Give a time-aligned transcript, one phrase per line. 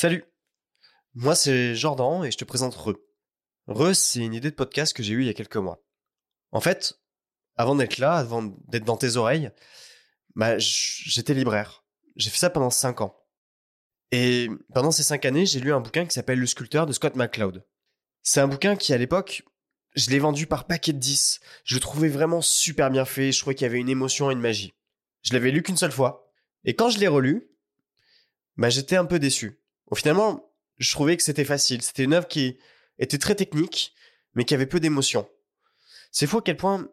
[0.00, 0.22] Salut
[1.14, 2.94] Moi c'est Jordan et je te présente Re.
[3.66, 5.82] Re, c'est une idée de podcast que j'ai eue il y a quelques mois.
[6.52, 7.00] En fait,
[7.56, 9.50] avant d'être là, avant d'être dans tes oreilles,
[10.36, 11.84] bah, j'étais libraire.
[12.14, 13.16] J'ai fait ça pendant 5 ans.
[14.12, 17.16] Et pendant ces 5 années, j'ai lu un bouquin qui s'appelle Le sculpteur de Scott
[17.16, 17.66] McCloud.
[18.22, 19.42] C'est un bouquin qui, à l'époque,
[19.96, 21.40] je l'ai vendu par paquet de 10.
[21.64, 23.32] Je le trouvais vraiment super bien fait.
[23.32, 24.74] Je trouvais qu'il y avait une émotion et une magie.
[25.22, 26.30] Je l'avais lu qu'une seule fois.
[26.62, 27.50] Et quand je l'ai relu,
[28.56, 29.58] bah, j'étais un peu déçu.
[29.94, 31.82] Finalement, je trouvais que c'était facile.
[31.82, 32.58] C'était une œuvre qui
[32.98, 33.94] était très technique,
[34.34, 35.28] mais qui avait peu d'émotion.
[36.10, 36.88] C'est fou à quel point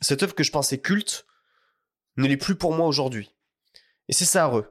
[0.00, 1.26] cette œuvre que je pensais culte
[2.16, 3.34] ne l'est plus pour moi aujourd'hui.
[4.08, 4.64] Et c'est ça, Re.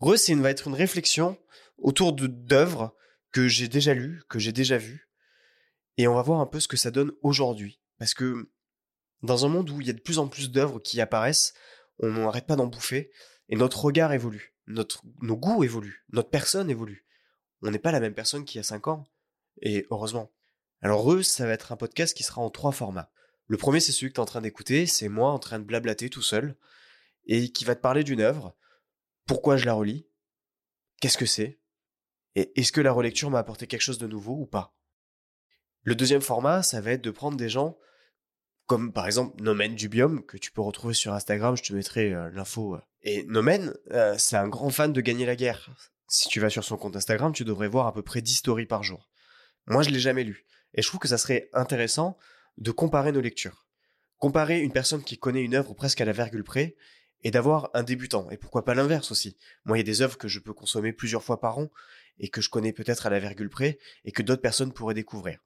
[0.00, 1.38] Re, c'est une, va être une réflexion
[1.78, 2.94] autour d'œuvres
[3.32, 5.08] que j'ai déjà lues, que j'ai déjà vues.
[5.96, 7.80] Et on va voir un peu ce que ça donne aujourd'hui.
[7.98, 8.50] Parce que
[9.22, 11.54] dans un monde où il y a de plus en plus d'œuvres qui apparaissent,
[11.98, 13.10] on n'arrête pas d'en bouffer,
[13.48, 17.04] et notre regard évolue, notre, nos goûts évoluent, notre personne évolue.
[17.62, 19.04] On n'est pas la même personne qu'il y a 5 ans,
[19.60, 20.32] et heureusement.
[20.80, 23.10] Alors eux, ça va être un podcast qui sera en trois formats.
[23.46, 25.64] Le premier, c'est celui que tu es en train d'écouter, c'est moi en train de
[25.64, 26.56] blablater tout seul,
[27.26, 28.56] et qui va te parler d'une œuvre,
[29.26, 30.06] pourquoi je la relis,
[31.00, 31.60] qu'est-ce que c'est,
[32.34, 34.76] et est-ce que la relecture m'a apporté quelque chose de nouveau ou pas?
[35.82, 37.78] Le deuxième format, ça va être de prendre des gens
[38.68, 42.30] comme par exemple Nomen Dubium, que tu peux retrouver sur Instagram, je te mettrai euh,
[42.30, 42.74] l'info.
[42.74, 42.80] Euh.
[43.02, 45.70] Et Nomen, euh, c'est un grand fan de gagner la guerre.
[46.10, 48.66] Si tu vas sur son compte Instagram, tu devrais voir à peu près 10 stories
[48.66, 49.10] par jour.
[49.66, 50.46] Moi, je l'ai jamais lu.
[50.72, 52.16] Et je trouve que ça serait intéressant
[52.56, 53.66] de comparer nos lectures.
[54.16, 56.76] Comparer une personne qui connaît une œuvre presque à la virgule près
[57.22, 58.30] et d'avoir un débutant.
[58.30, 59.36] Et pourquoi pas l'inverse aussi.
[59.66, 61.68] Moi, il y a des œuvres que je peux consommer plusieurs fois par an
[62.18, 65.38] et que je connais peut-être à la virgule près et que d'autres personnes pourraient découvrir.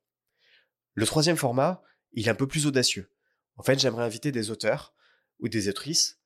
[0.94, 3.10] Le troisième format, il est un peu plus audacieux.
[3.56, 4.94] En fait, j'aimerais inviter des auteurs
[5.40, 6.20] ou des autrices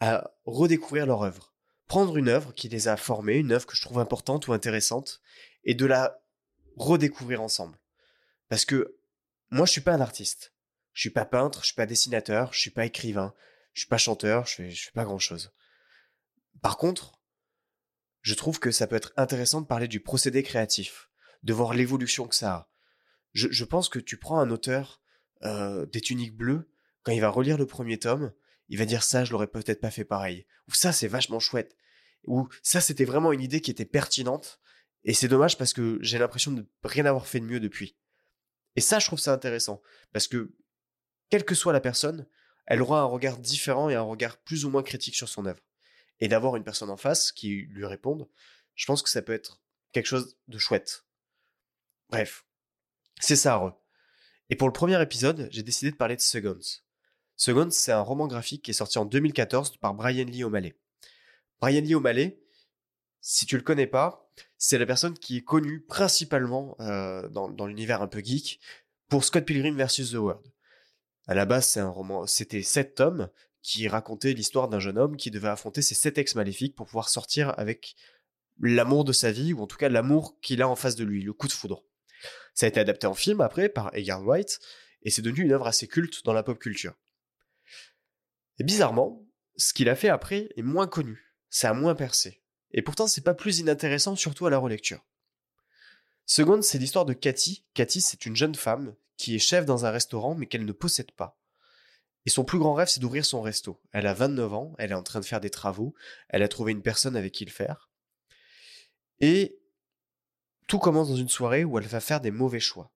[0.00, 1.55] à redécouvrir leur œuvre.
[1.86, 5.20] Prendre une œuvre qui les a formés, une œuvre que je trouve importante ou intéressante,
[5.64, 6.20] et de la
[6.76, 7.78] redécouvrir ensemble.
[8.48, 8.96] Parce que
[9.50, 10.52] moi, je suis pas un artiste.
[10.92, 13.34] Je suis pas peintre, je suis pas dessinateur, je suis pas écrivain,
[13.74, 15.52] je suis pas chanteur, je fais, fais pas grand chose.
[16.62, 17.20] Par contre,
[18.22, 21.10] je trouve que ça peut être intéressant de parler du procédé créatif,
[21.42, 22.68] de voir l'évolution que ça a.
[23.34, 25.02] Je, je pense que tu prends un auteur
[25.42, 26.68] euh, des tuniques bleues,
[27.02, 28.32] quand il va relire le premier tome,
[28.68, 30.46] il va dire ça, je l'aurais peut-être pas fait pareil.
[30.68, 31.76] Ou ça, c'est vachement chouette.
[32.24, 34.60] Ou ça, c'était vraiment une idée qui était pertinente.
[35.04, 37.96] Et c'est dommage parce que j'ai l'impression de rien avoir fait de mieux depuis.
[38.74, 39.80] Et ça, je trouve ça intéressant.
[40.12, 40.52] Parce que,
[41.30, 42.26] quelle que soit la personne,
[42.66, 45.62] elle aura un regard différent et un regard plus ou moins critique sur son œuvre.
[46.18, 48.28] Et d'avoir une personne en face qui lui réponde,
[48.74, 49.60] je pense que ça peut être
[49.92, 51.04] quelque chose de chouette.
[52.10, 52.44] Bref.
[53.20, 53.80] C'est ça, re.
[54.50, 56.82] Et pour le premier épisode, j'ai décidé de parler de Seconds.
[57.36, 60.74] Seconds, c'est un roman graphique qui est sorti en 2014 par Brian Lee O'Malley.
[61.60, 62.40] Brian Lee O'Malley,
[63.20, 67.66] si tu le connais pas, c'est la personne qui est connue principalement euh, dans, dans
[67.66, 68.60] l'univers un peu geek
[69.08, 70.12] pour Scott Pilgrim vs.
[70.12, 70.46] The World.
[71.26, 73.28] À la base, c'est un roman, c'était sept tomes
[73.62, 77.08] qui racontaient l'histoire d'un jeune homme qui devait affronter ses sept ex maléfiques pour pouvoir
[77.08, 77.96] sortir avec
[78.60, 81.22] l'amour de sa vie, ou en tout cas l'amour qu'il a en face de lui,
[81.22, 81.84] le coup de foudre.
[82.54, 84.60] Ça a été adapté en film après par Edgar White,
[85.02, 86.94] et c'est devenu une œuvre assez culte dans la pop culture.
[88.58, 92.42] Et bizarrement, ce qu'il a fait après est moins connu, ça a moins percé.
[92.72, 95.04] Et pourtant, c'est pas plus inintéressant, surtout à la relecture.
[96.26, 97.64] Seconde, c'est l'histoire de Cathy.
[97.74, 101.12] Cathy, c'est une jeune femme qui est chef dans un restaurant, mais qu'elle ne possède
[101.12, 101.38] pas.
[102.26, 103.80] Et son plus grand rêve, c'est d'ouvrir son resto.
[103.92, 105.94] Elle a 29 ans, elle est en train de faire des travaux,
[106.28, 107.88] elle a trouvé une personne avec qui le faire.
[109.20, 109.60] Et
[110.66, 112.92] tout commence dans une soirée où elle va faire des mauvais choix.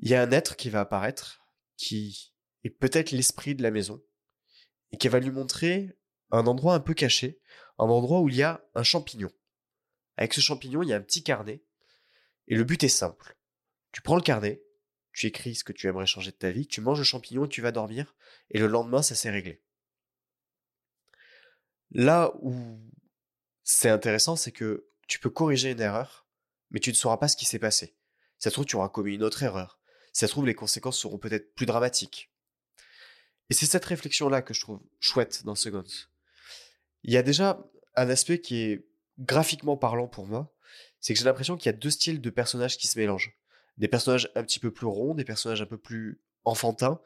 [0.00, 1.46] Il y a un être qui va apparaître,
[1.76, 2.32] qui
[2.64, 4.02] est peut-être l'esprit de la maison,
[4.92, 5.96] et qui va lui montrer
[6.30, 7.40] un endroit un peu caché,
[7.78, 9.30] un endroit où il y a un champignon.
[10.16, 11.62] Avec ce champignon, il y a un petit carnet,
[12.48, 13.36] et le but est simple.
[13.92, 14.62] Tu prends le carnet,
[15.12, 17.48] tu écris ce que tu aimerais changer de ta vie, tu manges le champignon et
[17.48, 18.14] tu vas dormir,
[18.50, 19.62] et le lendemain, ça s'est réglé.
[21.90, 22.78] Là où
[23.62, 26.28] c'est intéressant, c'est que tu peux corriger une erreur,
[26.70, 27.96] mais tu ne sauras pas ce qui s'est passé.
[28.38, 29.80] Ça se trouve, tu auras commis une autre erreur.
[30.12, 32.29] Ça se trouve, les conséquences seront peut-être plus dramatiques.
[33.50, 35.84] Et c'est cette réflexion-là que je trouve chouette dans Seconds.
[37.02, 37.62] Il y a déjà
[37.96, 38.86] un aspect qui est
[39.18, 40.54] graphiquement parlant pour moi,
[41.00, 43.36] c'est que j'ai l'impression qu'il y a deux styles de personnages qui se mélangent.
[43.76, 47.00] Des personnages un petit peu plus ronds, des personnages un peu plus enfantins,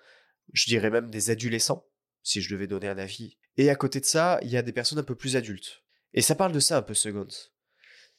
[0.52, 1.86] je dirais même des adolescents,
[2.22, 3.38] si je devais donner un avis.
[3.56, 5.82] Et à côté de ça, il y a des personnes un peu plus adultes.
[6.12, 7.28] Et ça parle de ça un peu Seconds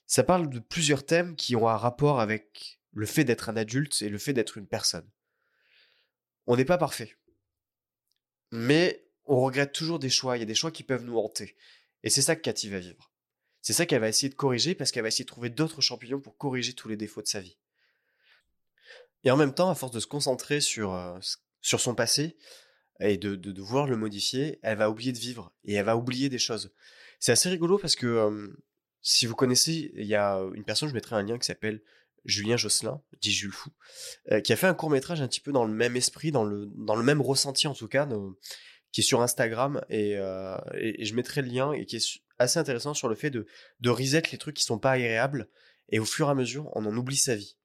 [0.07, 4.01] ça parle de plusieurs thèmes qui ont un rapport avec le fait d'être un adulte
[4.01, 5.09] et le fait d'être une personne.
[6.47, 7.15] On n'est pas parfait.
[8.51, 11.55] Mais on regrette toujours des choix, il y a des choix qui peuvent nous hanter.
[12.03, 13.11] Et c'est ça que Cathy va vivre.
[13.61, 16.19] C'est ça qu'elle va essayer de corriger parce qu'elle va essayer de trouver d'autres champignons
[16.19, 17.57] pour corriger tous les défauts de sa vie.
[19.23, 21.17] Et en même temps, à force de se concentrer sur, euh,
[21.61, 22.37] sur son passé
[22.99, 26.29] et de, de, vouloir le modifier, elle va oublier de vivre et elle va oublier
[26.29, 26.71] des choses.
[27.19, 28.53] C'est assez rigolo parce que
[29.01, 31.81] si vous connaissez, il y a une personne, je mettrai un lien qui s'appelle
[32.25, 33.69] Julien Josselin, dit Jules Fou,
[34.31, 36.43] euh, qui a fait un court métrage un petit peu dans le même esprit, dans
[36.43, 38.07] le, dans le même ressenti en tout cas,
[38.91, 40.13] qui est sur Instagram et,
[40.73, 43.45] et, je mettrai le lien et qui est assez intéressant sur le fait de,
[43.79, 45.49] de reset les trucs qui sont pas agréables
[45.89, 47.57] et au fur et à mesure on en oublie sa vie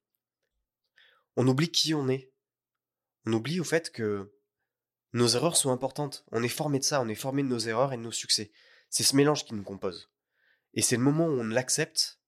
[1.36, 2.30] on oublie qui on est.
[3.26, 4.32] On oublie au fait que
[5.12, 6.24] nos erreurs sont importantes.
[6.32, 8.52] On est formé de ça, on est formé de nos erreurs et de nos succès.
[8.88, 10.10] C'est ce mélange qui nous compose.
[10.74, 12.19] Et c'est le moment où on l'accepte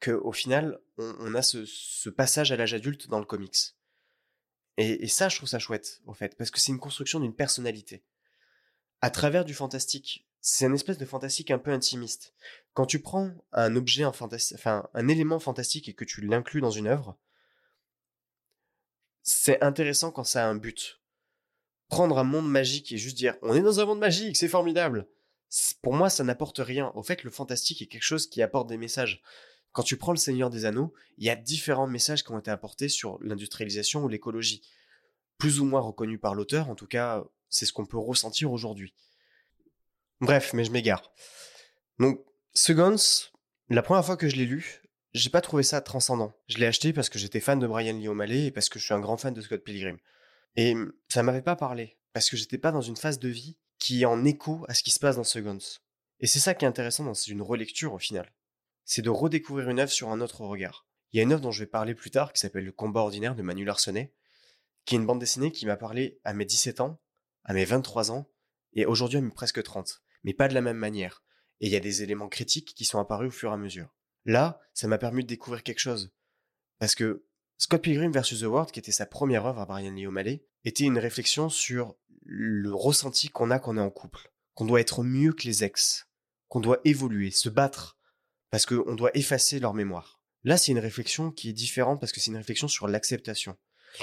[0.00, 3.76] qu'au final, on, a ce, passage à l'âge adulte dans le comics.
[4.78, 8.04] Et, ça, je trouve ça chouette, au fait, parce que c'est une construction d'une personnalité.
[9.00, 12.34] À travers du fantastique, c'est une espèce de fantastique un peu intimiste.
[12.74, 14.12] Quand tu prends un objet, un,
[14.54, 17.18] enfin, un élément fantastique et que tu l'inclus dans une œuvre,
[19.22, 21.00] c'est intéressant quand ça a un but.
[21.88, 25.08] Prendre un monde magique et juste dire on est dans un monde magique, c'est formidable.
[25.82, 26.92] Pour moi, ça n'apporte rien.
[26.94, 29.22] Au fait, le fantastique est quelque chose qui apporte des messages.
[29.76, 32.50] Quand tu prends le Seigneur des Anneaux, il y a différents messages qui ont été
[32.50, 34.62] apportés sur l'industrialisation ou l'écologie.
[35.36, 38.94] Plus ou moins reconnus par l'auteur, en tout cas, c'est ce qu'on peut ressentir aujourd'hui.
[40.22, 41.12] Bref, mais je m'égare.
[41.98, 42.24] Donc,
[42.54, 43.28] Seconds,
[43.68, 44.80] la première fois que je l'ai lu,
[45.12, 46.32] j'ai pas trouvé ça transcendant.
[46.48, 48.84] Je l'ai acheté parce que j'étais fan de Brian Lee O'Malley et parce que je
[48.86, 49.98] suis un grand fan de Scott Pilgrim.
[50.56, 50.74] Et
[51.10, 54.06] ça m'avait pas parlé parce que j'étais pas dans une phase de vie qui est
[54.06, 55.58] en écho à ce qui se passe dans Seconds.
[56.20, 58.32] Et c'est ça qui est intéressant dans une relecture au final.
[58.86, 60.86] C'est de redécouvrir une œuvre sur un autre regard.
[61.12, 63.00] Il y a une œuvre dont je vais parler plus tard qui s'appelle Le combat
[63.00, 64.14] ordinaire de Manu Larsonnet,
[64.84, 67.00] qui est une bande dessinée qui m'a parlé à mes 17 ans,
[67.44, 68.30] à mes 23 ans
[68.72, 70.02] et aujourd'hui à mes presque 30.
[70.22, 71.24] Mais pas de la même manière.
[71.60, 73.92] Et il y a des éléments critiques qui sont apparus au fur et à mesure.
[74.24, 76.12] Là, ça m'a permis de découvrir quelque chose.
[76.78, 77.26] Parce que
[77.58, 78.40] Scott Pilgrim vs.
[78.40, 81.96] The World, qui était sa première œuvre à Brian Lee O'Malley, était une réflexion sur
[82.22, 84.32] le ressenti qu'on a quand on est en couple.
[84.54, 86.08] Qu'on doit être mieux que les ex.
[86.48, 87.95] Qu'on doit évoluer, se battre.
[88.50, 90.20] Parce qu'on doit effacer leur mémoire.
[90.44, 93.56] Là, c'est une réflexion qui est différente parce que c'est une réflexion sur l'acceptation.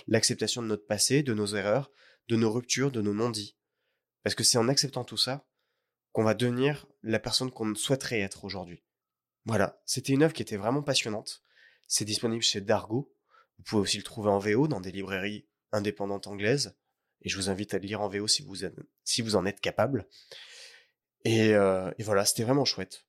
[0.08, 1.92] L'acceptation de notre passé, de nos erreurs,
[2.28, 3.56] de nos ruptures, de nos non-dits.
[4.24, 5.46] Parce que c'est en acceptant tout ça
[6.12, 8.84] qu'on va devenir la personne qu'on souhaiterait être aujourd'hui.
[9.46, 11.44] Voilà, c'était une œuvre qui était vraiment passionnante.
[11.88, 13.14] C'est disponible chez Dargo.
[13.58, 16.78] Vous pouvez aussi le trouver en VO dans des librairies indépendantes anglaises.
[17.22, 20.08] Et je vous invite à le lire en VO si vous, en êtes capable.
[21.26, 23.06] Et, euh, et voilà, c'était vraiment chouette.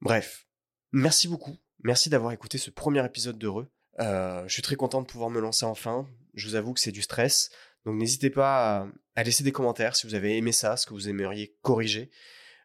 [0.00, 0.46] Bref,
[0.92, 1.56] merci beaucoup.
[1.82, 3.70] Merci d'avoir écouté ce premier épisode d'Heureux.
[4.00, 6.06] Euh, je suis très content de pouvoir me lancer enfin.
[6.34, 7.50] Je vous avoue que c'est du stress.
[7.84, 11.08] Donc n'hésitez pas à, laisser des commentaires si vous avez aimé ça, ce que vous
[11.08, 12.10] aimeriez corriger.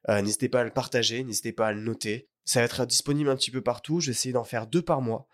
[0.10, 2.28] Euh, n'hésitez pas à le partager, n'hésitez pas à le noter.
[2.44, 4.00] Ça va être disponible un petit peu partout.
[4.00, 5.28] Je vais essayer d'en faire deux par mois.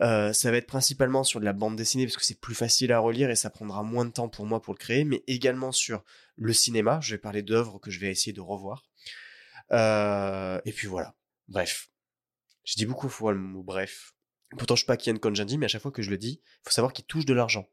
[0.00, 2.92] Euh, ça va être principalement sur de la bande dessinée parce que c'est plus facile
[2.92, 5.72] à relire et ça prendra moins de temps pour moi pour le créer, mais également
[5.72, 6.04] sur
[6.36, 7.00] le cinéma.
[7.00, 8.84] Je vais parler d'œuvres que je vais essayer de revoir.
[9.70, 11.14] Et puis voilà.
[11.48, 11.90] Bref.
[12.64, 14.14] Je dis beaucoup fois le mot bref.
[14.56, 16.62] Pourtant, je suis pas Kian Konjandi, mais à chaque fois que je le dis, il
[16.64, 17.68] faut savoir qu'il touche de l'argent.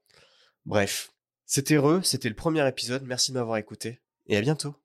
[0.66, 1.12] Bref.
[1.46, 3.04] C'était heureux, c'était le premier épisode.
[3.04, 4.76] Merci de m'avoir écouté et à bientôt.